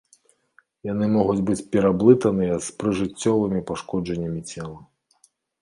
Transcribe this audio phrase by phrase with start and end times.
[0.87, 4.79] Яны могуць быць пераблытаныя з прыжыццёвымі пашкоджаннямі цела.